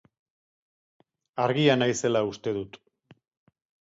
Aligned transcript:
Argia 1.43 1.75
naizela 1.81 2.23
uste 2.31 2.55
dut. 2.57 2.81